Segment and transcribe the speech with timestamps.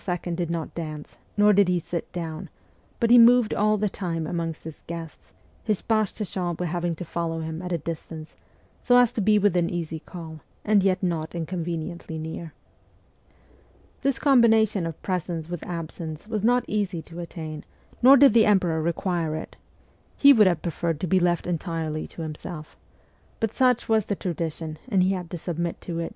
[0.33, 2.49] did not dance, nor did he sit down,
[2.99, 5.31] but he moved all the time amongst his guests,
[5.63, 8.33] his page de chambre having to follow him at a distance,
[8.79, 12.51] so as to be within easy call, and yet not inconveniently near.
[14.01, 17.63] This combination of presence with absence was not easy to attain,
[18.01, 19.55] nor did the emperor require it:
[20.17, 22.75] he would have preferred to be left entirely to himself;
[23.39, 26.09] but such was the tradition, and he had to submit to it.